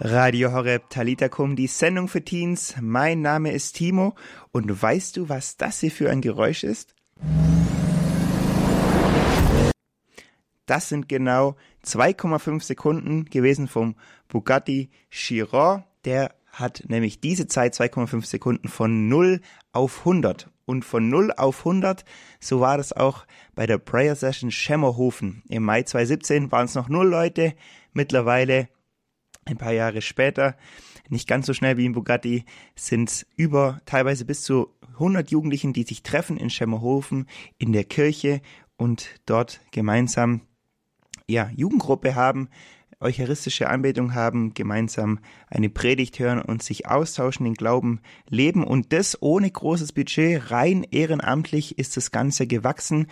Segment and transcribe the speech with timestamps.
[0.00, 2.74] Radio Horeb Talitakum, die Sendung für Teens.
[2.80, 4.16] Mein Name ist Timo
[4.50, 6.96] und weißt du, was das hier für ein Geräusch ist?
[10.66, 11.54] Das sind genau
[11.86, 13.94] 2,5 Sekunden gewesen vom
[14.26, 15.84] Bugatti Chiron.
[16.04, 19.42] Der hat nämlich diese Zeit 2,5 Sekunden von 0
[19.72, 20.50] auf 100.
[20.66, 22.04] Und von 0 auf 100,
[22.40, 25.42] so war das auch bei der Prayer Session Schemmerhofen.
[25.48, 27.54] Im Mai 2017 waren es noch 0 Leute.
[27.92, 28.68] Mittlerweile
[29.44, 30.56] ein paar Jahre später,
[31.08, 32.44] nicht ganz so schnell wie in Bugatti,
[32.76, 37.26] sind über teilweise bis zu 100 Jugendlichen, die sich treffen in Schemmerhofen
[37.58, 38.40] in der Kirche
[38.76, 40.42] und dort gemeinsam
[41.26, 42.48] ja, Jugendgruppe haben,
[43.00, 45.18] eucharistische Anbetung haben, gemeinsam
[45.48, 48.64] eine Predigt hören und sich austauschen, den Glauben leben.
[48.64, 53.08] Und das ohne großes Budget, rein ehrenamtlich ist das Ganze gewachsen,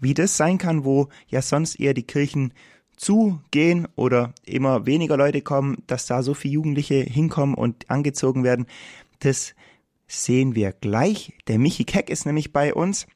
[0.00, 2.54] wie das sein kann, wo ja sonst eher die Kirchen
[2.96, 8.66] zugehen oder immer weniger Leute kommen, dass da so viele Jugendliche hinkommen und angezogen werden,
[9.20, 9.54] das
[10.06, 11.32] sehen wir gleich.
[11.48, 13.06] Der Michi Keck ist nämlich bei uns.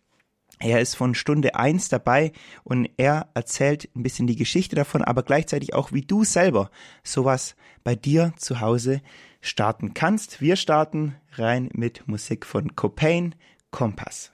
[0.60, 2.32] Er ist von Stunde eins dabei
[2.64, 6.70] und er erzählt ein bisschen die Geschichte davon, aber gleichzeitig auch, wie du selber
[7.04, 7.54] sowas
[7.84, 9.00] bei dir zu Hause
[9.40, 10.40] starten kannst.
[10.40, 13.36] Wir starten rein mit Musik von Copain
[13.70, 14.32] Kompass.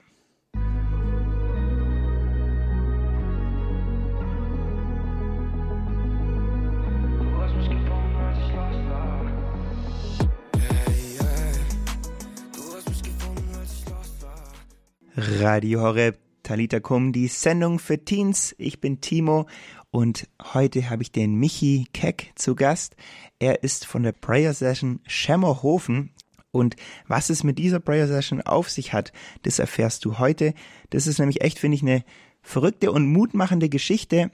[15.17, 18.53] Radio Horeb Talita Kum, die Sendung für Teens.
[18.57, 19.45] Ich bin Timo
[19.89, 22.97] und heute habe ich den Michi Keck zu Gast.
[23.39, 26.11] Er ist von der Prayer Session Schemmerhofen
[26.51, 26.75] und
[27.07, 30.53] was es mit dieser Prayer Session auf sich hat, das erfährst du heute.
[30.89, 32.03] Das ist nämlich echt, finde ich, eine
[32.41, 34.31] verrückte und mutmachende Geschichte.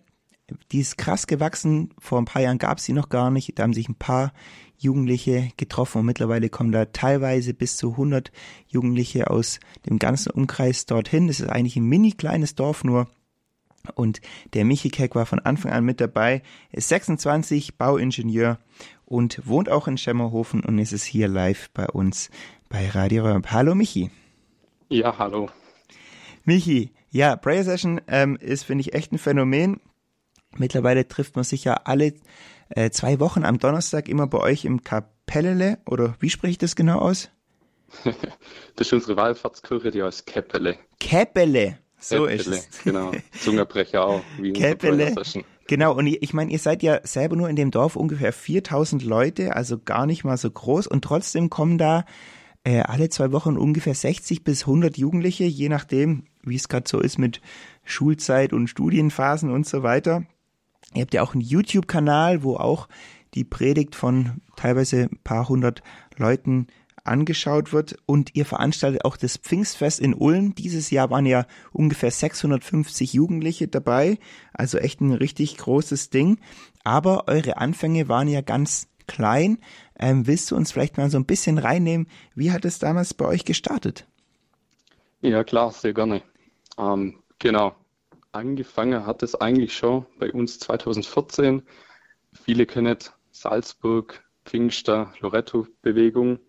[0.72, 1.94] Die ist krass gewachsen.
[2.00, 3.58] Vor ein paar Jahren gab es sie noch gar nicht.
[3.58, 4.34] Da haben sich ein paar
[4.78, 8.32] Jugendliche getroffen und mittlerweile kommen da teilweise bis zu 100
[8.68, 11.28] Jugendliche aus dem ganzen Umkreis dorthin.
[11.28, 13.08] Das ist eigentlich ein mini kleines Dorf nur.
[13.96, 14.22] Und
[14.54, 18.60] der Michi Keck war von Anfang an mit dabei, ist 26, Bauingenieur
[19.06, 22.30] und wohnt auch in Schemmerhofen und ist es hier live bei uns
[22.70, 23.52] bei Radio Römp.
[23.52, 24.12] Hallo Michi.
[24.90, 25.50] Ja, hallo.
[26.44, 29.80] Michi, ja, Prayer Session ähm, ist, finde ich, echt ein Phänomen.
[30.58, 32.14] Mittlerweile trifft man sich ja alle
[32.70, 36.76] äh, zwei Wochen am Donnerstag immer bei euch im Kapellele, oder wie spreche ich das
[36.76, 37.30] genau aus?
[38.76, 40.78] das ist unsere Wallfahrtskirche, die heißt Käppele.
[41.00, 42.84] Käppele, so Käppele, ist es.
[42.84, 43.12] genau.
[43.40, 44.54] Zungerbrecher auch, wie
[45.68, 45.96] genau.
[45.96, 49.78] Und ich meine, ihr seid ja selber nur in dem Dorf ungefähr 4000 Leute, also
[49.78, 52.06] gar nicht mal so groß und trotzdem kommen da
[52.64, 57.00] äh, alle zwei Wochen ungefähr 60 bis 100 Jugendliche, je nachdem, wie es gerade so
[57.00, 57.42] ist mit
[57.84, 60.24] Schulzeit und Studienphasen und so weiter.
[60.94, 62.88] Ihr habt ja auch einen YouTube-Kanal, wo auch
[63.34, 65.82] die Predigt von teilweise ein paar hundert
[66.18, 66.68] Leuten
[67.04, 70.54] angeschaut wird und ihr veranstaltet auch das Pfingstfest in Ulm.
[70.56, 74.20] Dieses Jahr waren ja ungefähr 650 Jugendliche dabei,
[74.54, 76.40] also echt ein richtig großes Ding.
[76.84, 79.58] Aber eure Anfänge waren ja ganz klein.
[80.00, 82.08] Ähm, willst du uns vielleicht mal so ein bisschen reinnehmen?
[82.36, 84.08] Wie hat es damals bei euch gestartet?
[85.22, 86.22] Ja, klar, sehr gerne.
[86.78, 87.76] Ähm, genau.
[88.34, 91.64] Angefangen hat es eigentlich schon bei uns 2014.
[92.32, 92.98] Viele kennen
[93.32, 96.40] Salzburg, Pfingster, Loretto-Bewegung.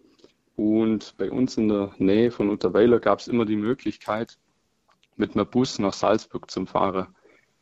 [0.54, 4.38] Und bei uns in der Nähe von Unterweiler gab es immer die Möglichkeit,
[5.16, 7.08] mit einem Bus nach Salzburg zu fahren.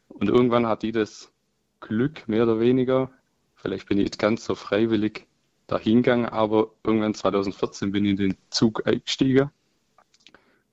[0.08, 1.32] Und irgendwann hat die das
[1.80, 3.10] Glück, mehr oder weniger,
[3.54, 5.28] vielleicht bin ich nicht ganz so freiwillig
[5.66, 9.50] dahingegangen, aber irgendwann 2014 bin ich in den Zug eingestiegen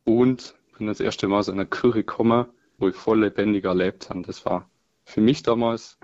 [0.04, 4.22] und bin das erste Mal aus einer Kirche gekommen, wo ich voll lebendig erlebt habe.
[4.22, 4.70] Das war
[5.04, 5.98] für mich damals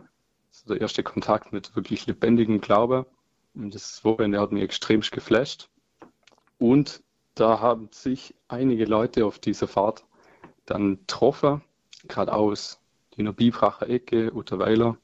[0.52, 3.06] so der erste Kontakt mit wirklich lebendigem Glaube.
[3.54, 5.70] Und das Wochenende hat mich extrem geflasht.
[6.58, 7.04] Und
[7.36, 10.06] da haben sich einige Leute auf dieser Fahrt
[10.66, 11.62] dann getroffen,
[12.08, 12.80] gerade aus
[13.16, 14.98] die Bibracher Ecke, Utterweiler.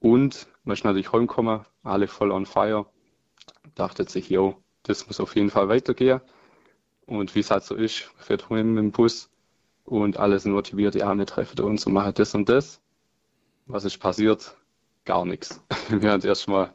[0.00, 2.86] Und man ist natürlich heimgekommen, alle voll on fire.
[3.74, 6.20] Dachte sich, jo, das muss auf jeden Fall weitergehen.
[7.06, 9.30] Und wie es halt so ist, fährt heim mit dem Bus
[9.84, 12.80] und alle sind motiviert, ja, wir treffen uns und machen das und das.
[13.66, 14.56] Was ist passiert?
[15.04, 15.60] Gar nichts.
[15.88, 16.72] Wir haben erstmal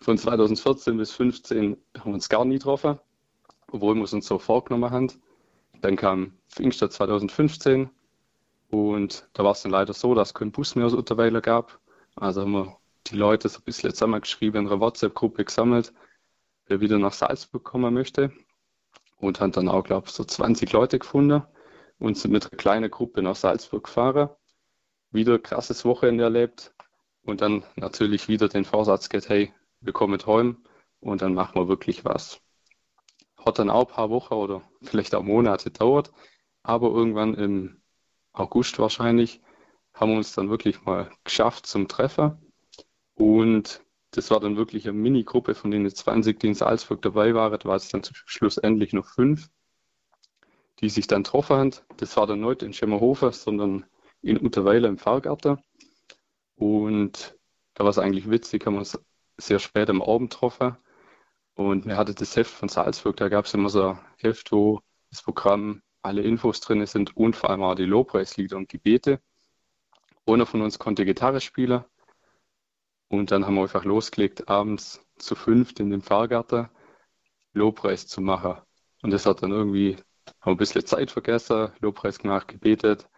[0.00, 2.98] von 2014 bis 2015 haben wir uns gar nie getroffen,
[3.70, 5.12] obwohl wir es uns so vorgenommen haben.
[5.80, 7.90] Dann kam Pfingster 2015
[8.70, 11.80] und da war es dann leider so, dass es keinen Bus mehr aus Unterweiler gab.
[12.14, 12.76] Also haben wir
[13.06, 15.92] die Leute so ein bisschen zusammengeschrieben, in einer WhatsApp-Gruppe gesammelt,
[16.66, 18.32] wer wieder nach Salzburg kommen möchte.
[19.18, 21.42] Und haben dann auch, glaube ich, so 20 Leute gefunden
[21.98, 24.30] und sind mit einer kleinen Gruppe nach Salzburg gefahren.
[25.10, 26.74] Wieder krasses Wochenende erlebt
[27.22, 30.64] und dann natürlich wieder den Vorsatz geht, hey, wir kommen heim
[31.00, 32.40] und dann machen wir wirklich was.
[33.36, 36.12] Hat dann auch ein paar Wochen oder vielleicht auch Monate dauert,
[36.62, 37.82] aber irgendwann im
[38.32, 39.40] August wahrscheinlich
[39.94, 42.38] haben wir uns dann wirklich mal geschafft zum Treffen
[43.14, 47.58] und das war dann wirklich eine Mini-Gruppe von den 20, die in Salzburg dabei waren,
[47.58, 49.48] da war es dann schlussendlich noch fünf,
[50.80, 51.70] die sich dann getroffen haben.
[51.96, 53.86] Das war dann nicht in Schemmerhofer, sondern
[54.22, 55.58] in Unterweiler im Pfarrgarten.
[56.56, 57.36] Und
[57.74, 58.98] da war es eigentlich witzig, haben wir uns
[59.36, 60.76] sehr spät am Abend getroffen.
[61.54, 64.80] Und wir hatten das Heft von Salzburg, da gab es immer so ein Heft, wo
[65.10, 69.20] das Programm, alle Infos drin sind und vor allem auch die Lobpreislieder und Gebete.
[70.24, 71.84] Einer von uns konnte Gitarre spielen
[73.08, 76.68] und dann haben wir einfach losgelegt, abends zu fünft in dem Fahrgarten
[77.52, 78.56] Lobpreis zu machen.
[79.02, 79.96] Und das hat dann irgendwie,
[80.40, 83.08] haben wir ein bisschen Zeit vergessen, Lobpreis gemacht, gebetet.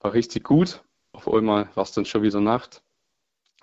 [0.00, 0.82] War richtig gut.
[1.12, 2.82] Auf einmal war es dann schon wieder Nacht.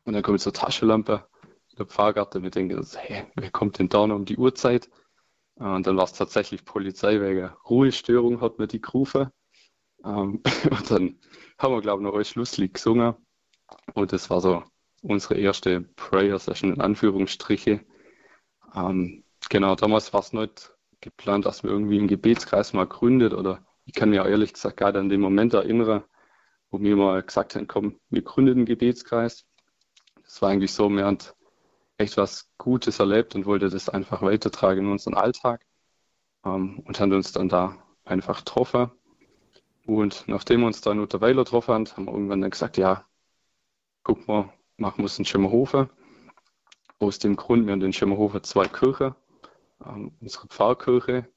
[0.03, 1.27] Und dann kommt so eine Taschenlampe
[1.71, 2.43] in der Fahrgarten.
[2.43, 4.89] Wir denken, hey, wer kommt denn da noch um die Uhrzeit?
[5.55, 9.29] Und dann war es tatsächlich Polizei wegen Ruhestörung, hat mir die gerufen.
[10.03, 11.19] Ähm, und dann
[11.57, 13.15] haben wir, glaube ich, noch ein Schlusslied gesungen.
[13.93, 14.63] Und das war so
[15.01, 17.85] unsere erste Prayer Session in Anführungsstriche.
[18.75, 20.74] Ähm, genau, damals war es nicht
[21.05, 24.99] geplant, dass wir irgendwie einen Gebetskreis mal gründet oder ich kann mir ehrlich gesagt gerade
[24.99, 26.03] an den Moment erinnern,
[26.71, 29.45] wo wir mal gesagt haben, komm, wir gründen einen Gebetskreis.
[30.23, 31.19] Das war eigentlich so, wir haben
[31.97, 35.65] echt was Gutes erlebt und wollte das einfach weitertragen in unseren Alltag
[36.43, 38.91] ähm, und haben uns dann da einfach getroffen.
[39.85, 43.05] Und nachdem wir uns dann unter Weiler getroffen haben, haben wir irgendwann dann gesagt, ja,
[44.03, 45.89] guck mal, machen wir es in Schimmerhofen.
[46.97, 49.13] Aus dem Grund, wir haben in Schimmerhofen zwei Kirchen.
[49.87, 51.27] Ähm, unsere Pfarrkirche,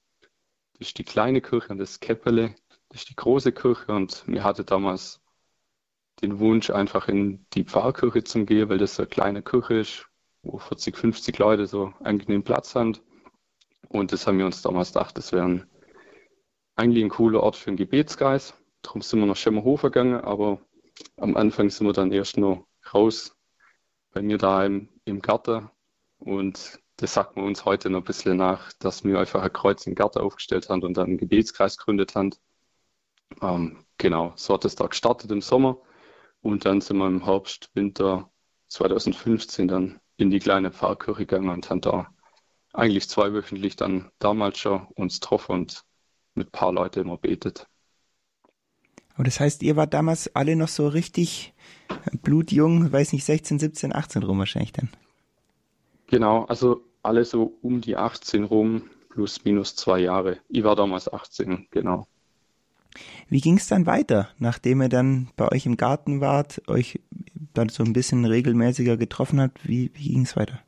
[0.78, 2.54] das ist die kleine Kirche und das Käppele,
[2.88, 3.92] das ist die große Kirche.
[3.92, 5.20] Und wir hatten damals
[6.22, 10.06] den Wunsch, einfach in die Pfarrkirche zu gehen, weil das eine kleine Kirche ist,
[10.42, 12.98] wo 40, 50 Leute so angenehm Platz haben.
[13.88, 15.66] Und das haben wir uns damals gedacht, das wäre
[16.76, 18.54] eigentlich ein cooler Ort für einen Gebetskreis.
[18.82, 20.60] Darum sind wir nach Schemmerhofer gegangen, aber
[21.16, 23.36] am Anfang sind wir dann erst noch raus
[24.12, 25.70] bei mir da im, im Garten
[26.18, 29.86] und das sagt man uns heute noch ein bisschen nach, dass wir einfach ein Kreuz
[29.86, 32.34] im Garten aufgestellt haben und dann einen Gebetskreis gegründet haben.
[33.40, 35.78] Ähm, genau, so hat es da gestartet im Sommer
[36.42, 38.30] und dann sind wir im Herbst, Winter
[38.66, 42.12] 2015 dann in die kleine Pfarrkirche gegangen und haben da
[42.72, 45.84] eigentlich zweiwöchentlich dann damals schon uns getroffen und
[46.34, 47.68] mit ein paar Leuten immer betet.
[49.14, 51.54] Aber das heißt, ihr wart damals alle noch so richtig
[52.22, 54.90] blutjung, weiß nicht, 16, 17, 18 rum wahrscheinlich dann.
[56.08, 60.38] Genau, also alle so um die 18 rum, plus minus zwei Jahre.
[60.48, 62.06] Ich war damals 18, genau.
[63.28, 67.00] Wie ging es dann weiter, nachdem ihr dann bei euch im Garten wart, euch
[67.54, 69.66] dann so ein bisschen regelmäßiger getroffen habt?
[69.66, 70.60] Wie, wie ging es weiter?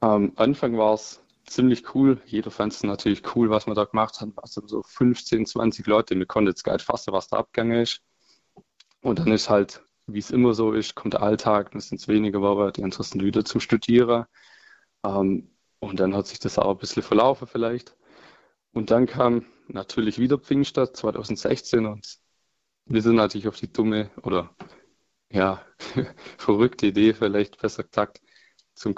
[0.00, 2.20] Am Anfang war es ziemlich cool.
[2.24, 4.32] Jeder fand es natürlich cool, was wir da gemacht haben.
[4.36, 6.16] Also so 15, 20 Leute.
[6.16, 8.00] Wir konnten jetzt gar nicht fassen, was da abgegangen ist.
[9.02, 12.08] Und dann ist halt, wie es immer so ist, kommt der Alltag, dann sind es
[12.08, 14.26] weniger Wochen, die anderen sind wieder zum Studieren.
[15.04, 15.50] Ähm,
[15.80, 17.96] und dann hat sich das auch ein bisschen verlaufen vielleicht.
[18.72, 22.18] Und dann kam natürlich wieder Pfingstadt 2016 und
[22.86, 24.54] wir sind natürlich auf die dumme oder
[25.30, 25.64] ja,
[26.38, 28.20] verrückte Idee vielleicht besser gesagt
[28.74, 28.94] zum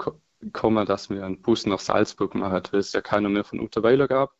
[0.51, 4.07] kommen, dass wir einen Bus nach Salzburg machen, weil es ja keiner mehr von Unterweiler
[4.07, 4.35] gab.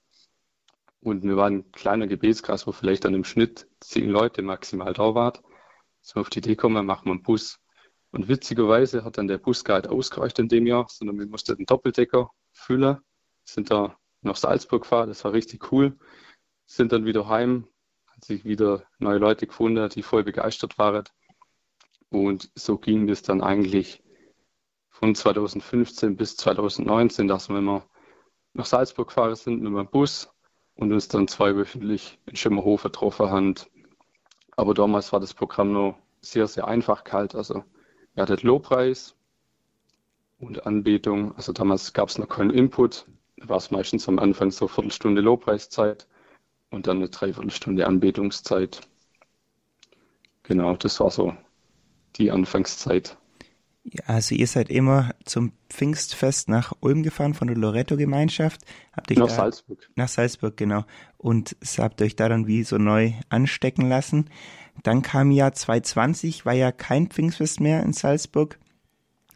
[1.00, 5.15] Und wir waren ein kleiner Gebetskreis, wo vielleicht dann im Schnitt zehn Leute maximal da
[5.15, 5.39] waren.
[6.01, 7.60] So auf die Idee kommen, machen wir einen Bus.
[8.13, 11.58] Und witzigerweise hat dann der Bus gar nicht ausgereicht in dem Jahr, sondern wir mussten
[11.58, 13.00] den Doppeldecker füllen,
[13.43, 15.98] sind da nach Salzburg gefahren, das war richtig cool,
[16.67, 17.67] sind dann wieder heim,
[18.05, 21.05] hat sich wieder neue Leute gefunden, die voll begeistert waren.
[22.10, 24.03] Und so ging das dann eigentlich
[24.89, 27.89] von 2015 bis 2019, dass wir immer
[28.53, 30.32] nach Salzburg gefahren sind mit dem Bus
[30.75, 33.55] und uns dann zweiwöchentlich in Schimmerhofen getroffen haben.
[34.55, 37.34] Aber damals war das Programm noch sehr, sehr einfach kalt.
[37.34, 37.63] Also
[38.15, 39.15] wir hatten Lobpreis
[40.39, 41.36] und Anbetung.
[41.36, 43.05] Also damals gab es noch keinen Input.
[43.38, 46.08] Da war es meistens am Anfang so eine Viertelstunde Lobpreiszeit
[46.70, 48.82] und dann eine Dreiviertelstunde Anbetungszeit.
[50.43, 51.36] Genau, das war so
[52.17, 53.17] die Anfangszeit.
[53.86, 58.62] Ja, also ihr seid immer zum Pfingstfest nach Ulm gefahren von der Loretto-Gemeinschaft.
[59.10, 59.89] nach Salzburg.
[59.96, 60.86] Nach Salzburg, genau.
[61.17, 64.29] Und habt euch da dann wie so neu anstecken lassen.
[64.82, 68.60] Dann kam ja 2020, war ja kein Pfingstfest mehr in Salzburg,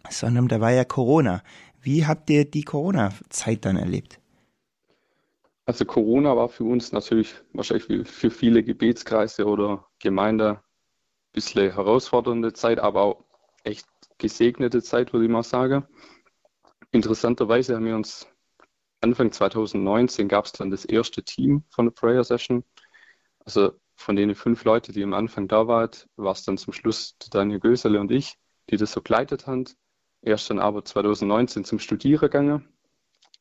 [0.10, 1.44] sondern da war ja Corona.
[1.82, 4.20] Wie habt ihr die Corona-Zeit dann erlebt?
[5.65, 10.60] Also Corona war für uns natürlich wahrscheinlich für viele Gebetskreise oder Gemeinden ein
[11.34, 13.24] bisschen herausfordernde Zeit, aber auch
[13.63, 13.86] echt
[14.17, 15.86] gesegnete Zeit, würde ich mal sagen.
[16.91, 18.27] interessanterweise haben wir uns
[19.01, 22.63] Anfang 2019 gab es dann das erste Team von der Prayer Session.
[23.46, 27.18] Also von den fünf Leuten, die am Anfang da waren, war es dann zum Schluss
[27.32, 28.36] Daniel Gösele und ich,
[28.70, 29.66] die das so geleitet haben.
[30.22, 32.68] Erst dann aber 2019 zum Studieren gegangen.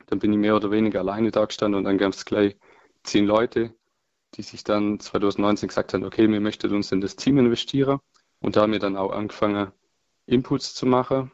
[0.06, 2.56] Dann bin ich mehr oder weniger alleine da gestanden und dann gab es gleich
[3.02, 3.74] zehn Leute,
[4.34, 8.00] die sich dann 2019 gesagt haben, okay, wir möchten uns in das Team investieren.
[8.40, 9.72] Und da haben wir dann auch angefangen,
[10.26, 11.32] Inputs zu machen.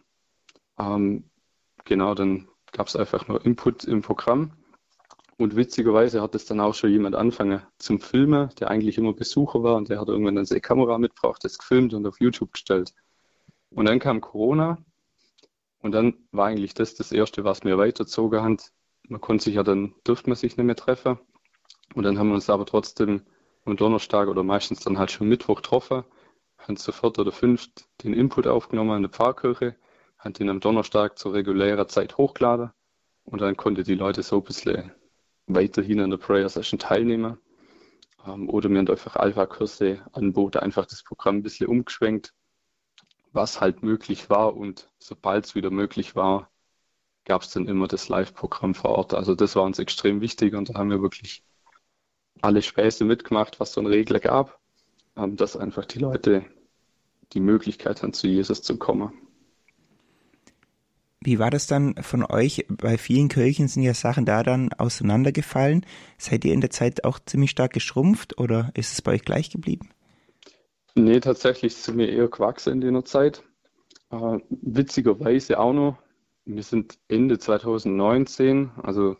[0.79, 1.31] Ähm,
[1.85, 4.52] genau, dann gab es einfach nur Input im Programm.
[5.39, 9.62] Und witzigerweise hat es dann auch schon jemand angefangen zum Filmen, der eigentlich immer Besucher
[9.62, 12.95] war und der hat irgendwann dann seine Kamera mitgebracht, das gefilmt und auf YouTube gestellt.
[13.71, 14.79] Und dann kam Corona
[15.81, 18.73] und dann war eigentlich das das Erste, was mir weitergezogen hat.
[19.09, 21.19] Man konnte sich ja dann, durfte man sich nicht mehr treffen.
[21.95, 23.23] Und dann haben wir uns aber trotzdem
[23.65, 26.05] am Donnerstag oder meistens dann halt schon Mittwoch getroffen,
[26.59, 29.77] haben sofort oder fünft den Input aufgenommen in der Pfarrkirche
[30.23, 32.71] hat ihn am Donnerstag zur regulären Zeit hochgeladen
[33.25, 34.93] und dann konnte die Leute so ein bisschen
[35.46, 37.38] weiterhin an der Prayer Session teilnehmen.
[38.26, 42.32] Ähm, oder mir haben einfach Alpha-Kurse anboten, einfach das Programm ein bisschen umgeschwenkt,
[43.32, 46.50] was halt möglich war und sobald es wieder möglich war,
[47.25, 49.14] gab es dann immer das Live-Programm vor Ort.
[49.14, 51.44] Also das war uns extrem wichtig und da haben wir wirklich
[52.40, 54.61] alle Späße mitgemacht, was so ein Regler gab,
[55.16, 56.44] ähm, dass einfach die Leute
[57.32, 59.12] die Möglichkeit haben, zu Jesus zu kommen.
[61.25, 62.67] Wie war das dann von euch?
[62.69, 65.87] Bei vielen Kirchen sind ja Sachen da dann auseinandergefallen.
[66.19, 69.50] Seid ihr in der Zeit auch ziemlich stark geschrumpft oder ist es bei euch gleich
[69.50, 69.91] geblieben?
[70.95, 73.43] Nee, tatsächlich sind wir eher gewachsen in der Zeit.
[74.11, 75.99] Äh, witzigerweise auch noch,
[76.45, 79.17] wir sind Ende 2019, also ein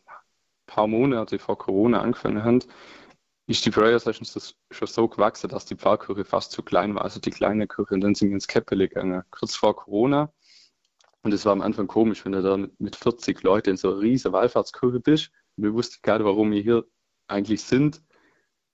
[0.66, 2.61] paar Monate vor Corona angefangen haben,
[3.47, 7.21] ist die Prayer Sessions schon so gewachsen, dass die Pfarrkirche fast zu klein war, also
[7.21, 7.94] die kleine Kirche.
[7.94, 10.32] Und dann sind wir ins Käppele gegangen, kurz vor Corona.
[11.22, 14.00] Und es war am Anfang komisch, wenn du da mit 40 Leuten in so einer
[14.00, 15.30] riesen Wallfahrtskirche bist.
[15.56, 16.84] Und wir wussten gerade, warum wir hier
[17.28, 18.02] eigentlich sind.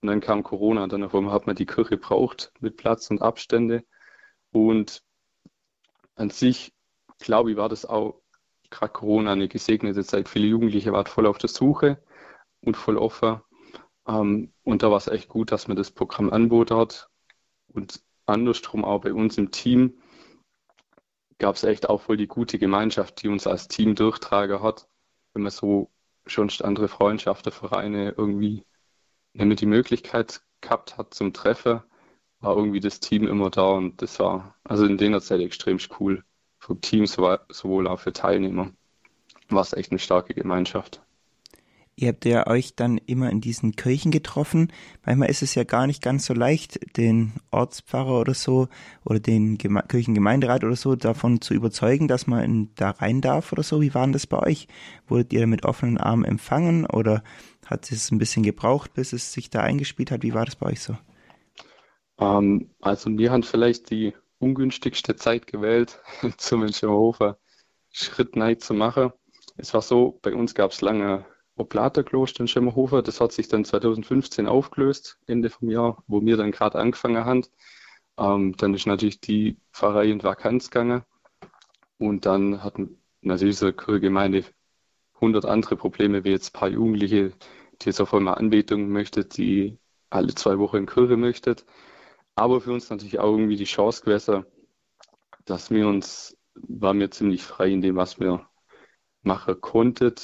[0.01, 3.11] Und dann kam Corona und dann auf einmal hat man die Kirche braucht mit Platz
[3.11, 3.83] und Abstände.
[4.51, 5.03] Und
[6.15, 6.73] an sich,
[7.19, 8.21] glaube ich, war das auch
[8.69, 10.29] gerade Corona eine gesegnete Zeit.
[10.29, 12.01] Viele Jugendliche waren voll auf der Suche
[12.61, 13.41] und voll offen.
[14.07, 17.09] Ähm, und da war es echt gut, dass man das Programm anbot hat.
[17.67, 20.01] Und andersrum auch bei uns im Team
[21.39, 24.87] gab es echt auch voll die gute Gemeinschaft, die uns als Team durchtragen hat.
[25.33, 25.89] Wenn man so
[26.25, 28.65] schon andere Freundschaften, Vereine irgendwie
[29.33, 31.81] nicht die Möglichkeit gehabt hat zum Treffen,
[32.39, 36.23] war irgendwie das Team immer da und das war also in der Zeit extrem cool.
[36.59, 38.71] Für Teams sowohl auch für Teilnehmer.
[39.49, 41.01] War es echt eine starke Gemeinschaft.
[42.01, 44.71] Ihr habt ja euch dann immer in diesen Kirchen getroffen.
[45.05, 48.69] Manchmal ist es ja gar nicht ganz so leicht, den Ortspfarrer oder so
[49.03, 53.51] oder den Geme Kirchengemeinderat oder so davon zu überzeugen, dass man in, da rein darf
[53.51, 53.81] oder so.
[53.81, 54.69] Wie war denn das bei euch?
[55.09, 57.21] Wurdet ihr mit offenen Armen empfangen oder
[57.65, 60.23] hat es ein bisschen gebraucht, bis es sich da eingespielt hat?
[60.23, 60.95] Wie war das bei euch so?
[62.17, 65.99] Ähm, also wir haben vielleicht die ungünstigste Zeit gewählt,
[66.37, 67.37] zum Schirmhofer
[67.91, 69.11] Schritt nein zu machen.
[69.57, 71.25] Es war so, bei uns gab es lange
[71.59, 73.01] Oblaterkloster in Schemmerhofer.
[73.01, 77.45] Das hat sich dann 2015 aufgelöst, Ende vom Jahr, wo wir dann gerade angefangen haben.
[78.17, 81.03] Ähm, dann ist natürlich die Pfarrei in Vakanz gegangen.
[81.97, 84.45] Und dann hatten natürlich so eine Gemeinde
[85.15, 87.33] 100 andere Probleme, wie jetzt ein paar Jugendliche,
[87.81, 89.77] die jetzt auf einmal Anbetung möchten, die
[90.09, 91.55] alle zwei Wochen in Kirche möchten.
[92.35, 94.45] Aber für uns natürlich auch irgendwie die Chance gewesen,
[95.45, 98.47] dass wir uns, waren wir ziemlich frei in dem, was wir
[99.23, 100.15] machen konnten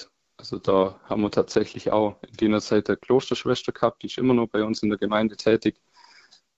[0.46, 4.36] also da haben wir tatsächlich auch in jener Zeit der Klosterschwester gehabt, die ist immer
[4.36, 5.82] noch bei uns in der Gemeinde tätig,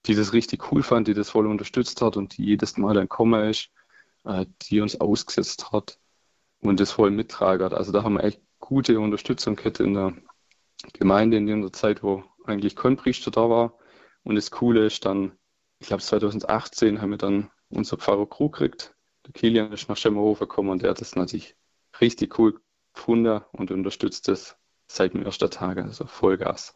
[0.06, 3.08] die das richtig cool fand, die das voll unterstützt hat und die jedes Mal ein
[3.08, 3.70] Komma ist,
[4.25, 6.00] äh, die uns ausgesetzt hat
[6.60, 7.74] und das voll mittragen hat.
[7.74, 10.13] Also da haben wir echt gute Unterstützung gehabt in der
[10.91, 13.77] Gemeinde in der Zeit, wo eigentlich kein Priester da war.
[14.24, 15.32] Und das Coole ist dann,
[15.79, 18.94] ich glaube 2018 haben wir dann unser Pfarrer Krug gekriegt.
[19.25, 21.56] Der Kilian ist nach Schemmerhofer gekommen und der hat das natürlich
[22.01, 22.60] richtig cool
[22.98, 26.74] gefunden und unterstützt es seit dem ersten Tag, also Vollgas.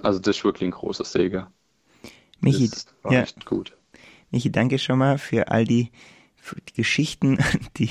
[0.00, 1.46] Also das ist wirklich ein großer Segen.
[2.40, 3.22] Michi, das war ja.
[3.22, 3.76] echt gut.
[4.30, 5.90] Michi, danke schon mal für all die,
[6.36, 7.38] für die Geschichten,
[7.76, 7.90] die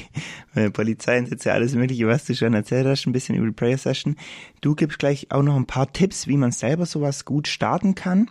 [0.54, 4.16] äh, Polizeieinsätze, alles mögliche, was du schon erzählt hast, ein bisschen über die Prayer Session.
[4.62, 8.30] Du gibst gleich auch noch ein paar Tipps, wie man selber sowas gut starten kann.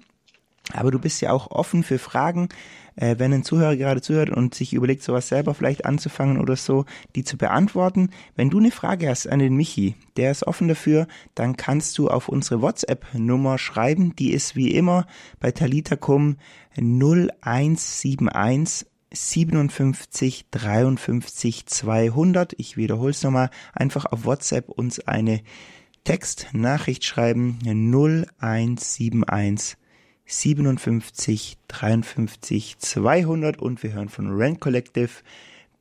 [0.72, 2.48] Aber du bist ja auch offen für Fragen,
[2.96, 6.84] äh, wenn ein Zuhörer gerade zuhört und sich überlegt, sowas selber vielleicht anzufangen oder so,
[7.14, 8.10] die zu beantworten.
[8.34, 12.08] Wenn du eine Frage hast an den Michi, der ist offen dafür, dann kannst du
[12.08, 14.16] auf unsere WhatsApp-Nummer schreiben.
[14.16, 15.06] Die ist wie immer
[15.38, 16.36] bei Talitacum
[16.76, 22.54] 0171 57 53 200.
[22.58, 23.50] Ich wiederhole es nochmal.
[23.72, 25.42] Einfach auf WhatsApp uns eine
[26.04, 29.83] Textnachricht schreiben 0171
[30.26, 35.10] 57 53 200 und wir hören von Rent Collective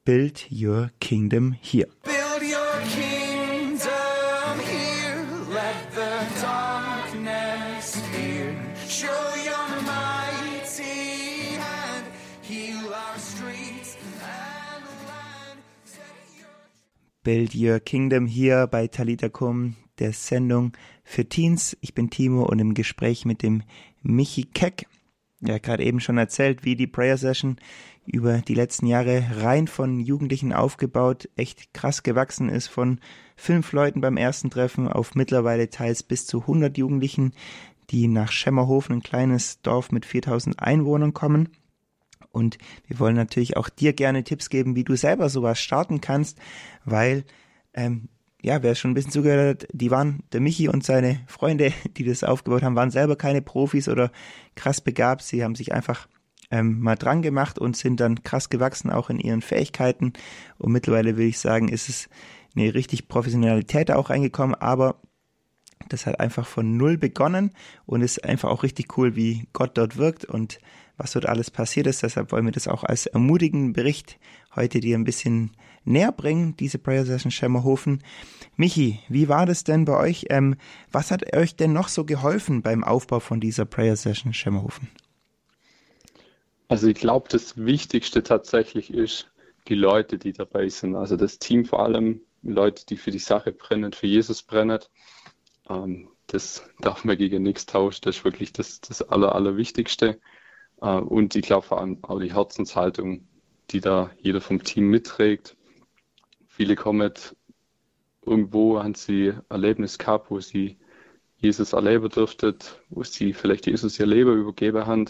[0.05, 1.87] Build Your Kingdom here.
[2.03, 8.53] Build your kingdom here, let the darkness fear.
[8.89, 9.07] Show
[9.45, 12.05] your mighty hand,
[12.41, 15.61] heal our streets and land.
[17.23, 20.73] Build Your Kingdom hier bei Talita Kum, der Sendung
[21.05, 21.77] für Teens.
[21.79, 23.63] Ich bin Timo und im Gespräch mit dem
[24.03, 24.87] Michi Keck.
[25.41, 27.57] Ja, gerade eben schon erzählt, wie die Prayer Session
[28.05, 32.99] über die letzten Jahre rein von Jugendlichen aufgebaut, echt krass gewachsen ist von
[33.35, 37.33] fünf Leuten beim ersten Treffen auf mittlerweile teils bis zu 100 Jugendlichen,
[37.89, 41.49] die nach Schemmerhofen, ein kleines Dorf mit 4000 Einwohnern kommen.
[42.31, 42.57] Und
[42.87, 46.39] wir wollen natürlich auch dir gerne Tipps geben, wie du selber sowas starten kannst,
[46.83, 47.25] weil
[47.73, 48.09] ähm,
[48.43, 52.03] ja, wer schon ein bisschen zugehört hat, die waren, der Michi und seine Freunde, die
[52.03, 54.11] das aufgebaut haben, waren selber keine Profis oder
[54.55, 55.23] krass begabt.
[55.23, 56.07] Sie haben sich einfach
[56.51, 60.13] ähm, mal dran gemacht und sind dann krass gewachsen, auch in ihren Fähigkeiten.
[60.57, 62.09] Und mittlerweile will ich sagen, ist es
[62.55, 64.99] eine richtig Professionalität auch reingekommen, aber
[65.89, 67.51] das hat einfach von null begonnen
[67.85, 70.59] und ist einfach auch richtig cool, wie Gott dort wirkt und
[70.97, 72.03] was dort alles passiert ist.
[72.03, 74.17] Deshalb wollen wir das auch als ermutigenden Bericht
[74.55, 75.51] heute dir ein bisschen
[75.85, 78.03] näher bringen, diese Prayer Session Schemmerhofen.
[78.55, 80.27] Michi, wie war das denn bei euch?
[80.29, 80.55] Ähm,
[80.91, 84.89] was hat euch denn noch so geholfen beim Aufbau von dieser Prayer Session Schemmerhofen?
[86.67, 89.29] Also ich glaube, das Wichtigste tatsächlich ist
[89.67, 90.95] die Leute, die dabei sind.
[90.95, 94.79] Also das Team vor allem, Leute, die für die Sache brennen, für Jesus brennen.
[95.69, 98.01] Ähm, das darf man gegen nichts tauschen.
[98.03, 100.19] Das ist wirklich das, das Aller, Allerwichtigste.
[100.83, 103.25] Äh, und ich glaube vor allem auch die Herzenshaltung,
[103.71, 105.55] die da jeder vom Team mitträgt.
[106.47, 107.11] Viele kommen
[108.25, 110.77] irgendwo, haben sie Erlebnis gehabt, wo sie
[111.37, 112.55] Jesus erleben durften,
[112.89, 115.05] wo sie vielleicht Jesus ihr Leben übergeben haben,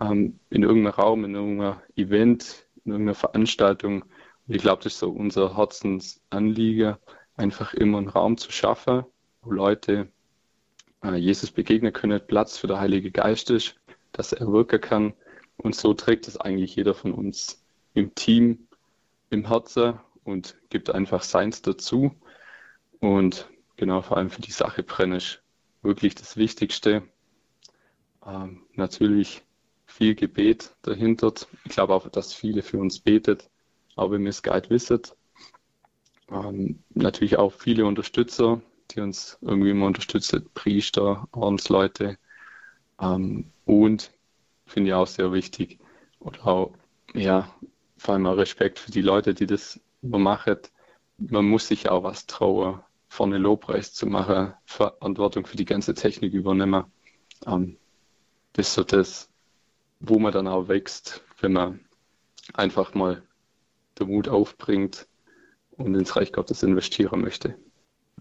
[0.00, 4.02] ähm, in irgendeinem Raum, in irgendeinem Event, in irgendeiner Veranstaltung.
[4.02, 6.96] Und ich glaube, das ist so unser Herzensanliegen,
[7.36, 9.04] einfach immer einen Raum zu schaffen,
[9.42, 10.08] wo Leute
[11.02, 13.76] äh, Jesus begegnen können, Platz für den Heilige Geist ist,
[14.14, 15.12] dass er wirken kann.
[15.56, 18.66] Und so trägt es eigentlich jeder von uns im Team,
[19.30, 22.14] im Herzen und gibt einfach seins dazu.
[23.00, 25.40] Und genau, vor allem für die Sache brenne ich
[25.82, 27.02] wirklich das Wichtigste.
[28.26, 29.42] Ähm, natürlich
[29.86, 31.32] viel Gebet dahinter.
[31.64, 33.50] Ich glaube auch, dass viele für uns betet,
[33.96, 35.02] auch wenn wir es gar nicht wissen.
[36.30, 42.16] Ähm, natürlich auch viele Unterstützer, die uns irgendwie immer unterstützen, Priester, Ordensleute.
[43.00, 44.12] Ähm, und
[44.66, 45.78] finde ich auch sehr wichtig.
[46.20, 46.72] Oder auch,
[47.14, 47.48] ja,
[47.96, 50.58] vor allem auch Respekt für die Leute, die das machen.
[51.18, 56.34] Man muss sich auch was trauen, vorne Lobpreis zu machen, Verantwortung für die ganze Technik
[56.34, 56.84] übernehmen.
[57.46, 57.76] Ähm,
[58.52, 59.30] das ist so das,
[60.00, 61.80] wo man dann auch wächst, wenn man
[62.52, 63.22] einfach mal
[63.98, 65.06] den Mut aufbringt
[65.76, 67.56] und ins Reich Gottes investieren möchte.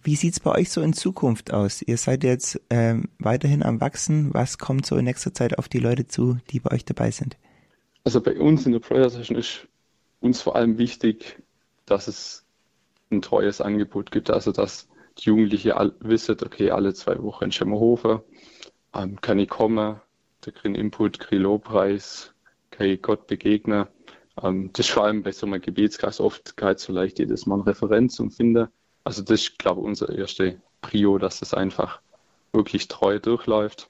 [0.04, 1.82] Wie sieht es bei euch so in Zukunft aus?
[1.82, 4.34] Ihr seid jetzt ähm, weiterhin am Wachsen.
[4.34, 7.38] Was kommt so in nächster Zeit auf die Leute zu, die bei euch dabei sind?
[8.04, 9.66] Also bei uns in der Prayer Session ist
[10.20, 11.42] uns vor allem wichtig,
[11.86, 12.46] dass es
[13.12, 14.30] ein treues Angebot gibt.
[14.30, 14.90] Also dass
[15.20, 18.26] die Jugendliche wissen, okay, alle zwei Wochen in Schemmerhofer
[18.94, 20.02] ähm, kann ich kommen,
[20.42, 22.34] da kriege Input, kriege Lobpreis,
[22.72, 23.88] kann ich Gott begegnen.
[24.42, 27.46] Ähm, das ist vor allem bei so einem Gebetskreis oft gar nicht so leicht, jedes
[27.46, 28.68] Mal eine Referenz zu finden.
[29.04, 32.00] Also das ist, glaube ich, unser erste Prio, dass es einfach
[32.54, 33.90] wirklich treu durchläuft.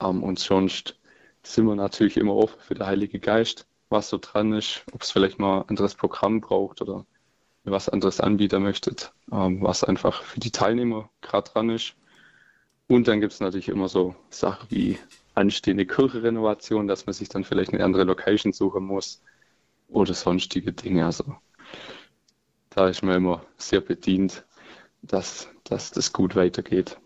[0.00, 0.96] Ähm, und sonst
[1.42, 5.10] sind wir natürlich immer offen für den Heiligen Geist, was so dran ist, ob es
[5.10, 7.06] vielleicht mal ein anderes Programm braucht oder
[7.64, 11.94] was anderes anbieten möchtet, ähm, was einfach für die Teilnehmer gerade dran ist.
[12.88, 14.98] Und dann gibt es natürlich immer so Sachen wie
[15.34, 19.22] anstehende Kirchenrenovation, dass man sich dann vielleicht eine andere Location suchen muss
[19.88, 21.04] oder sonstige Dinge.
[21.04, 21.36] Also
[22.70, 24.44] da ist man immer sehr bedient,
[25.02, 26.98] dass, dass das gut weitergeht.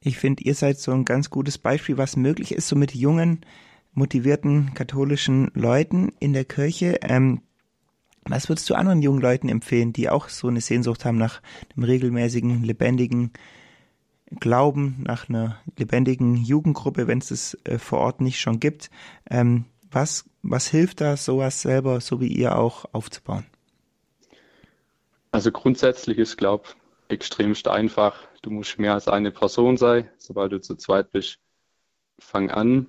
[0.00, 3.44] Ich finde, ihr seid so ein ganz gutes Beispiel, was möglich ist, so mit jungen,
[3.92, 6.98] motivierten katholischen Leuten in der Kirche.
[7.02, 7.42] Ähm,
[8.24, 11.42] was würdest du anderen jungen Leuten empfehlen, die auch so eine Sehnsucht haben nach
[11.76, 13.32] einem regelmäßigen, lebendigen
[14.38, 18.90] Glauben, nach einer lebendigen Jugendgruppe, wenn es es äh, vor Ort nicht schon gibt?
[19.28, 23.44] Ähm, was, was hilft da, sowas selber, so wie ihr auch, aufzubauen?
[25.32, 26.76] Also grundsätzlich ist, glaube ich,
[27.10, 28.26] extremst einfach.
[28.42, 30.10] Du musst mehr als eine Person sein.
[30.18, 31.38] Sobald du zu zweit bist,
[32.18, 32.88] fang an,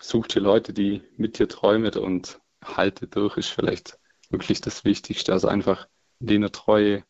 [0.00, 3.98] such dir Leute, die mit dir träumen und halte durch, ist vielleicht
[4.30, 5.32] wirklich das Wichtigste.
[5.32, 5.88] Also einfach
[6.20, 7.04] in der Treue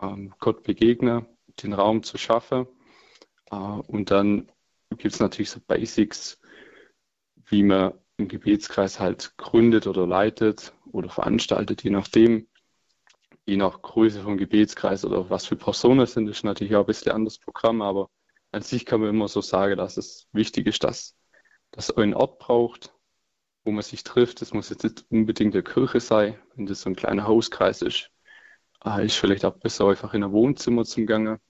[0.00, 1.26] ähm, Gott begegnen,
[1.62, 2.66] den Raum zu schaffen.
[3.50, 4.50] Äh, und dann
[4.90, 6.40] gibt es natürlich so Basics,
[7.46, 12.46] wie man einen Gebetskreis halt gründet oder leitet oder veranstaltet, je nachdem,
[13.50, 17.12] je nach Größe vom Gebetskreis oder was für Personen sind, ist natürlich auch ein bisschen
[17.12, 18.08] anderes Programm, aber
[18.52, 21.16] an sich kann man immer so sagen, dass es wichtig ist, dass
[21.72, 22.94] das einen Ort braucht,
[23.64, 24.40] wo man sich trifft.
[24.40, 28.10] Das muss jetzt nicht unbedingt eine Kirche sein, wenn das so ein kleiner Hauskreis ist.
[28.84, 31.40] Äh, ist vielleicht auch besser einfach in ein Wohnzimmer zum Gange.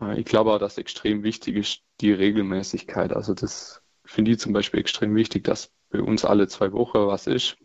[0.00, 3.12] Äh, ich glaube auch, dass extrem wichtig ist die Regelmäßigkeit.
[3.12, 7.26] Also das finde ich zum Beispiel extrem wichtig, dass bei uns alle zwei Wochen was
[7.26, 7.56] ist.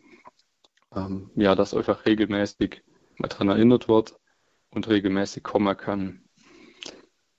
[0.94, 2.82] Ähm, ja, dass einfach regelmäßig
[3.18, 4.18] mal daran erinnert wird
[4.70, 6.22] und regelmäßig kommen kann.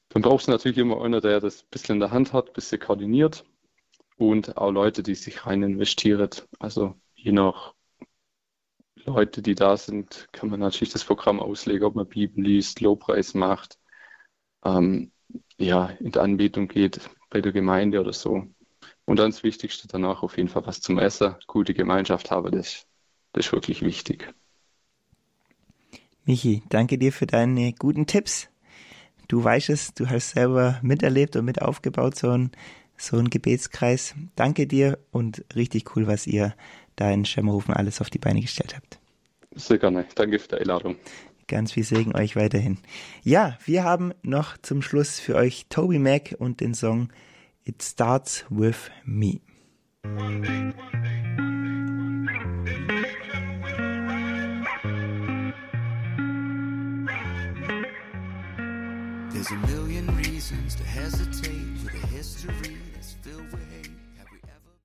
[0.10, 2.54] Dann brauchst du natürlich immer einer, der das ein bisschen in der Hand hat, ein
[2.54, 3.46] bisschen koordiniert
[4.18, 6.30] und auch Leute, die sich rein investieren.
[6.60, 7.74] Also je nach
[9.06, 13.34] Leute, die da sind, kann man natürlich das Programm auslegen, ob man Bibel liest, Lobpreis
[13.34, 13.78] macht,
[14.66, 15.12] ähm,
[15.58, 18.48] ja, in der Anbetung geht bei der Gemeinde oder so.
[19.06, 22.86] Und dann das Wichtigste danach auf jeden Fall was zum Essen, gute Gemeinschaft habe, das,
[23.34, 24.34] das ist wirklich wichtig.
[26.28, 28.50] Michi, danke dir für deine guten Tipps.
[29.30, 32.52] Du weißt es, du hast selber miterlebt und mit aufgebaut, so ein,
[32.98, 34.14] so ein Gebetskreis.
[34.36, 36.54] Danke dir und richtig cool, was ihr
[36.98, 39.00] da in Schemmerhofen alles auf die Beine gestellt habt.
[39.56, 40.06] Sehr gerne.
[40.16, 40.98] Danke für die Einladung.
[41.48, 42.78] Ganz viel Segen euch weiterhin.
[43.24, 47.08] Ja, wir haben noch zum Schluss für euch Toby Mac und den Song
[47.64, 49.40] It Starts With Me.
[50.04, 50.68] There's a million
[60.76, 62.77] to hesitate with a history